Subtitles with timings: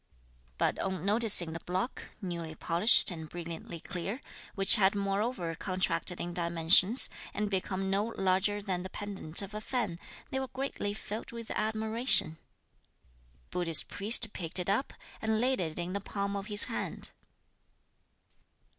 [0.57, 4.19] But on noticing the block newly polished and brilliantly clear,
[4.55, 9.61] which had moreover contracted in dimensions, and become no larger than the pendant of a
[9.61, 9.99] fan,
[10.31, 12.39] they were greatly filled with admiration.
[13.43, 14.91] The Buddhist priest picked it up,
[15.21, 17.11] and laid it in the palm of his hand.